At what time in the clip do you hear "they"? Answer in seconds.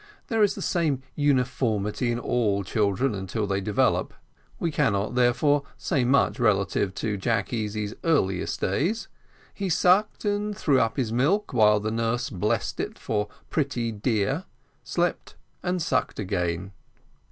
3.45-3.61